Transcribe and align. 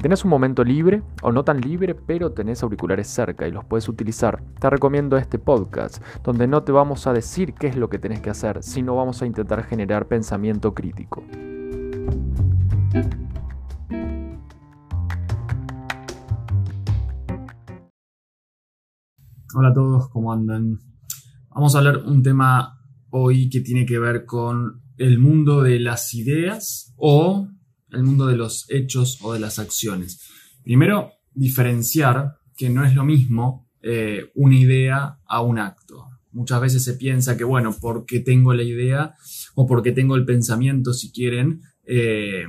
tenés 0.00 0.24
un 0.24 0.30
momento 0.30 0.64
libre 0.64 1.02
o 1.22 1.32
no 1.32 1.44
tan 1.44 1.60
libre, 1.60 1.94
pero 1.94 2.32
tenés 2.32 2.62
auriculares 2.62 3.08
cerca 3.08 3.46
y 3.46 3.50
los 3.50 3.64
puedes 3.64 3.88
utilizar, 3.88 4.42
te 4.58 4.70
recomiendo 4.70 5.16
este 5.16 5.38
podcast, 5.38 6.02
donde 6.22 6.46
no 6.46 6.62
te 6.62 6.72
vamos 6.72 7.06
a 7.06 7.12
decir 7.12 7.54
qué 7.54 7.66
es 7.66 7.76
lo 7.76 7.88
que 7.88 7.98
tenés 7.98 8.20
que 8.20 8.30
hacer, 8.30 8.62
sino 8.62 8.96
vamos 8.96 9.22
a 9.22 9.26
intentar 9.26 9.64
generar 9.64 10.08
pensamiento 10.08 10.74
crítico. 10.74 11.22
Hola 19.54 19.68
a 19.68 19.74
todos, 19.74 20.08
¿cómo 20.08 20.32
andan? 20.32 20.78
Vamos 21.50 21.74
a 21.74 21.78
hablar 21.78 21.98
un 22.06 22.22
tema 22.22 22.78
hoy 23.10 23.50
que 23.50 23.60
tiene 23.60 23.84
que 23.84 23.98
ver 23.98 24.24
con 24.24 24.80
el 24.96 25.18
mundo 25.18 25.62
de 25.62 25.78
las 25.78 26.14
ideas 26.14 26.94
o 26.96 27.48
el 27.92 28.02
mundo 28.02 28.26
de 28.26 28.36
los 28.36 28.66
hechos 28.68 29.18
o 29.22 29.32
de 29.32 29.40
las 29.40 29.58
acciones. 29.58 30.20
Primero, 30.64 31.12
diferenciar 31.34 32.36
que 32.56 32.70
no 32.70 32.84
es 32.84 32.94
lo 32.94 33.04
mismo 33.04 33.68
eh, 33.82 34.30
una 34.34 34.58
idea 34.58 35.18
a 35.26 35.40
un 35.42 35.58
acto. 35.58 36.06
Muchas 36.32 36.60
veces 36.60 36.84
se 36.84 36.94
piensa 36.94 37.36
que, 37.36 37.44
bueno, 37.44 37.76
porque 37.80 38.20
tengo 38.20 38.54
la 38.54 38.62
idea 38.62 39.14
o 39.54 39.66
porque 39.66 39.92
tengo 39.92 40.16
el 40.16 40.24
pensamiento, 40.24 40.94
si 40.94 41.10
quieren, 41.12 41.62
eh, 41.84 42.44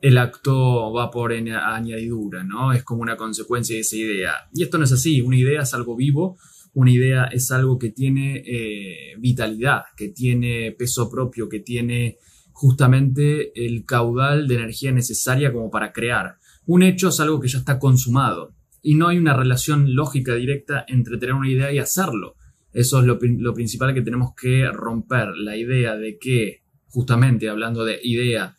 el 0.00 0.18
acto 0.18 0.92
va 0.92 1.10
por 1.10 1.32
añadidura, 1.32 2.44
¿no? 2.44 2.72
Es 2.72 2.84
como 2.84 3.02
una 3.02 3.16
consecuencia 3.16 3.74
de 3.74 3.80
esa 3.80 3.96
idea. 3.96 4.32
Y 4.52 4.62
esto 4.62 4.76
no 4.76 4.84
es 4.84 4.92
así, 4.92 5.20
una 5.22 5.38
idea 5.38 5.62
es 5.62 5.72
algo 5.72 5.96
vivo, 5.96 6.36
una 6.74 6.90
idea 6.90 7.24
es 7.24 7.50
algo 7.50 7.78
que 7.78 7.90
tiene 7.90 8.42
eh, 8.44 9.14
vitalidad, 9.18 9.84
que 9.96 10.08
tiene 10.08 10.72
peso 10.72 11.10
propio, 11.10 11.48
que 11.48 11.60
tiene 11.60 12.18
justamente 12.54 13.66
el 13.66 13.84
caudal 13.84 14.46
de 14.46 14.54
energía 14.54 14.92
necesaria 14.92 15.52
como 15.52 15.70
para 15.70 15.92
crear. 15.92 16.36
Un 16.66 16.84
hecho 16.84 17.08
es 17.08 17.18
algo 17.18 17.40
que 17.40 17.48
ya 17.48 17.58
está 17.58 17.80
consumado 17.80 18.54
y 18.80 18.94
no 18.94 19.08
hay 19.08 19.18
una 19.18 19.34
relación 19.34 19.94
lógica 19.96 20.36
directa 20.36 20.84
entre 20.86 21.18
tener 21.18 21.34
una 21.34 21.50
idea 21.50 21.72
y 21.72 21.78
hacerlo. 21.78 22.36
Eso 22.72 23.00
es 23.00 23.06
lo, 23.06 23.54
principal 23.54 23.92
que 23.92 24.02
tenemos 24.02 24.34
que 24.40 24.70
romper, 24.70 25.30
la 25.36 25.56
idea 25.56 25.96
de 25.96 26.16
que, 26.16 26.62
justamente 26.86 27.48
hablando 27.48 27.84
de 27.84 27.98
idea, 28.02 28.56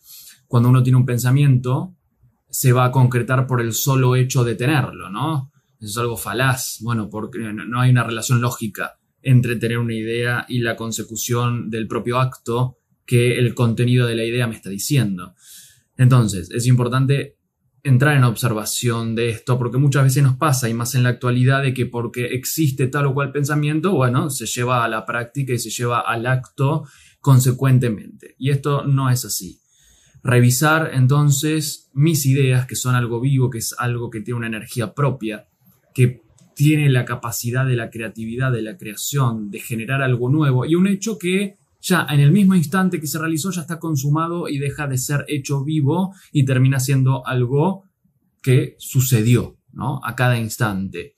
cuando 0.48 0.70
uno 0.70 0.84
tiene 0.84 0.98
un 0.98 1.06
pensamiento, 1.06 1.96
se 2.50 2.74
va 2.74 2.86
a 2.86 2.92
concretar 2.92 3.48
por 3.48 3.62
el 3.62 3.74
solo 3.74 4.16
hecho 4.16 4.44
de 4.44 4.56
tenerlo, 4.56 5.10
¿no? 5.10 5.52
Eso 5.80 5.90
es 5.90 5.98
algo 5.98 6.18
falaz, 6.18 6.80
bueno, 6.82 7.10
porque 7.10 7.40
no 7.40 7.80
hay 7.80 7.92
una 7.92 8.04
relación 8.04 8.42
lógica 8.42 8.98
entre 9.22 9.56
tener 9.56 9.78
una 9.78 9.94
idea 9.94 10.46
y 10.50 10.60
la 10.60 10.76
consecución 10.76 11.70
del 11.70 11.88
propio 11.88 12.20
acto 12.20 12.78
que 13.06 13.38
el 13.38 13.54
contenido 13.54 14.08
de 14.08 14.16
la 14.16 14.24
idea 14.24 14.48
me 14.48 14.56
está 14.56 14.70
diciendo. 14.70 15.36
Entonces, 15.98 16.50
es 16.52 16.68
importante 16.68 17.38
entrar 17.84 18.18
en 18.18 18.24
observación 18.24 19.14
de 19.14 19.30
esto 19.30 19.60
porque 19.60 19.78
muchas 19.78 20.04
veces 20.04 20.24
nos 20.24 20.38
pasa 20.38 20.68
y 20.68 20.74
más 20.74 20.96
en 20.96 21.04
la 21.04 21.10
actualidad 21.10 21.62
de 21.62 21.74
que 21.74 21.86
porque 21.86 22.26
existe 22.26 22.88
tal 22.88 23.06
o 23.06 23.14
cual 23.14 23.32
pensamiento, 23.32 23.94
bueno, 23.94 24.32
se 24.32 24.48
lleva 24.48 24.84
a 24.84 24.88
la 24.88 25.06
práctica 25.06 25.54
y 25.54 25.60
se 25.60 25.70
lleva 25.70 26.00
al 26.00 26.26
acto 26.26 26.86
consecuentemente. 27.22 28.36
Y 28.40 28.50
esto 28.50 28.86
no 28.86 29.12
es 29.12 29.24
así. 29.24 29.62
Revisar 30.24 30.92
entonces 30.96 31.92
mis 31.94 32.26
ideas, 32.26 32.66
que 32.66 32.76
son 32.76 32.96
algo 32.96 33.22
vivo, 33.22 33.52
que 33.52 33.60
es 33.60 33.76
algo 33.78 34.10
que 34.10 34.22
tiene 34.22 34.40
una 34.40 34.48
energía 34.48 34.96
propia, 34.96 35.48
que 35.94 36.24
tiene 36.56 36.90
la 36.90 37.06
capacidad 37.06 37.68
de 37.68 37.76
la 37.76 37.92
creatividad, 37.92 38.52
de 38.52 38.64
la 38.64 38.78
creación, 38.78 39.52
de 39.52 39.60
generar 39.60 40.02
algo 40.02 40.30
nuevo 40.30 40.66
y 40.66 40.74
un 40.74 40.88
hecho 40.88 41.20
que 41.20 41.58
ya 41.86 42.08
en 42.10 42.20
el 42.20 42.32
mismo 42.32 42.56
instante 42.56 43.00
que 43.00 43.06
se 43.06 43.20
realizó 43.20 43.52
ya 43.52 43.62
está 43.62 43.80
consumado 43.80 44.50
y 44.50 44.58
deja 44.58 44.88
de 44.88 44.98
ser 44.98 45.24
hecho 45.28 45.64
vivo 45.64 46.14
y 46.32 46.44
termina 46.44 46.80
siendo 46.80 47.26
algo 47.26 47.84
que 48.42 48.76
sucedió, 48.80 49.58
¿no? 49.72 50.02
A 50.04 50.16
cada 50.16 50.40
instante. 50.40 51.16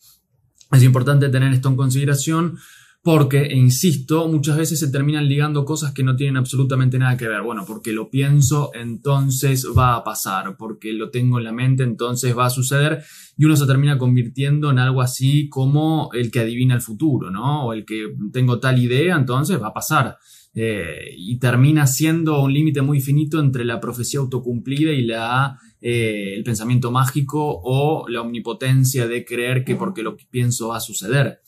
Es 0.72 0.84
importante 0.84 1.30
tener 1.30 1.54
esto 1.54 1.70
en 1.70 1.78
consideración 1.78 2.58
porque, 3.02 3.44
e 3.44 3.56
insisto, 3.56 4.28
muchas 4.28 4.58
veces 4.58 4.82
se 4.82 4.92
terminan 4.92 5.30
ligando 5.30 5.64
cosas 5.64 5.94
que 5.94 6.04
no 6.04 6.18
tienen 6.18 6.36
absolutamente 6.36 7.00
nada 7.00 7.16
que 7.16 7.30
ver. 7.30 7.42
Bueno, 7.42 7.64
porque 7.66 7.94
lo 7.94 8.10
pienso, 8.10 8.72
entonces 8.74 9.66
va 9.66 9.96
a 9.96 10.04
pasar, 10.04 10.58
porque 10.58 10.92
lo 10.92 11.10
tengo 11.10 11.38
en 11.38 11.46
la 11.46 11.54
mente, 11.54 11.84
entonces 11.84 12.38
va 12.38 12.48
a 12.48 12.50
suceder, 12.50 13.06
y 13.38 13.46
uno 13.46 13.56
se 13.56 13.66
termina 13.66 13.98
convirtiendo 13.98 14.70
en 14.70 14.80
algo 14.80 15.02
así 15.02 15.48
como 15.48 16.10
el 16.12 16.30
que 16.30 16.42
adivina 16.42 16.76
el 16.76 16.82
futuro, 16.82 17.32
¿no? 17.32 17.68
O 17.68 17.72
el 17.72 17.86
que 17.86 18.14
tengo 18.34 18.60
tal 18.60 18.78
idea, 18.78 19.16
entonces 19.16 19.62
va 19.62 19.68
a 19.68 19.74
pasar. 19.74 20.18
Y 20.60 21.38
termina 21.38 21.86
siendo 21.86 22.42
un 22.42 22.52
límite 22.52 22.82
muy 22.82 23.00
finito 23.00 23.40
entre 23.40 23.64
la 23.64 23.80
profecía 23.80 24.20
autocumplida 24.22 24.92
y 24.92 25.04
la, 25.04 25.60
eh, 25.80 26.34
el 26.36 26.44
pensamiento 26.44 26.92
mágico 26.92 27.62
o 27.64 28.08
la 28.10 28.22
omnipotencia 28.22 29.08
de 29.08 29.24
creer 29.24 29.64
que 29.64 29.76
porque 29.76 30.02
lo 30.02 30.18
que 30.18 30.26
pienso 30.30 30.70
va 30.70 30.78
a 30.78 30.80
suceder. 30.82 31.42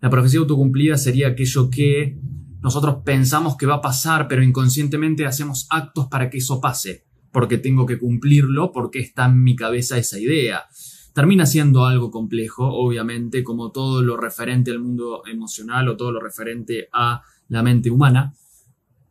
La 0.00 0.10
profecía 0.10 0.38
autocumplida 0.38 0.96
sería 0.96 1.28
aquello 1.28 1.70
que 1.70 2.20
nosotros 2.60 2.98
pensamos 3.04 3.56
que 3.56 3.66
va 3.66 3.74
a 3.74 3.80
pasar, 3.80 4.28
pero 4.28 4.44
inconscientemente 4.44 5.26
hacemos 5.26 5.66
actos 5.68 6.06
para 6.06 6.30
que 6.30 6.38
eso 6.38 6.60
pase, 6.60 7.04
porque 7.32 7.58
tengo 7.58 7.86
que 7.86 7.98
cumplirlo, 7.98 8.70
porque 8.70 9.00
está 9.00 9.26
en 9.26 9.42
mi 9.42 9.56
cabeza 9.56 9.98
esa 9.98 10.20
idea. 10.20 10.66
Termina 11.12 11.44
siendo 11.44 11.84
algo 11.84 12.12
complejo, 12.12 12.68
obviamente, 12.68 13.42
como 13.42 13.72
todo 13.72 14.02
lo 14.02 14.16
referente 14.16 14.70
al 14.70 14.78
mundo 14.78 15.24
emocional 15.26 15.88
o 15.88 15.96
todo 15.96 16.12
lo 16.12 16.20
referente 16.20 16.88
a 16.92 17.22
la 17.48 17.62
mente 17.64 17.90
humana, 17.90 18.34